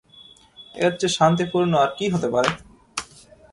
[0.75, 2.49] এর চেয়ে শান্তিপূর্ণ আর কী হতে পারে?